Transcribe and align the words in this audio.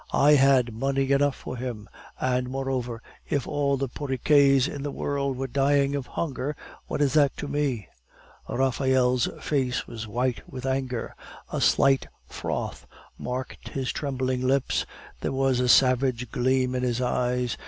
I 0.11 0.31
had 0.31 0.73
money 0.73 1.11
enough 1.11 1.35
for 1.35 1.57
him. 1.57 1.87
And, 2.19 2.49
moreover, 2.49 3.03
if 3.29 3.45
all 3.45 3.77
the 3.77 3.87
Porriquets 3.87 4.67
in 4.67 4.81
the 4.81 4.89
world 4.89 5.37
were 5.37 5.45
dying 5.45 5.93
of 5.95 6.07
hunger, 6.07 6.55
what 6.87 7.03
is 7.03 7.13
that 7.13 7.37
to 7.37 7.47
me?" 7.47 7.87
Raphael's 8.49 9.29
face 9.39 9.85
was 9.85 10.07
white 10.07 10.41
with 10.51 10.65
anger; 10.65 11.15
a 11.53 11.61
slight 11.61 12.07
froth 12.27 12.87
marked 13.19 13.69
his 13.69 13.91
trembling 13.91 14.41
lips; 14.41 14.87
there 15.19 15.31
was 15.31 15.59
a 15.59 15.69
savage 15.69 16.31
gleam 16.31 16.73
in 16.73 16.81
his 16.81 16.99
eyes. 16.99 17.55